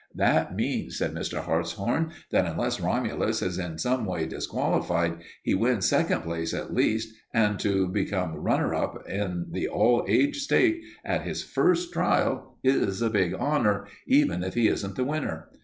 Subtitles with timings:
[0.15, 1.41] "That means," said Mr.
[1.43, 7.13] Hartshorn, "that unless Romulus is in some way disqualified, he wins second place at least,
[7.35, 13.03] and to become runner up in the All Age stake at his first trial is
[13.03, 15.49] a big honor, even if he isn't the winner.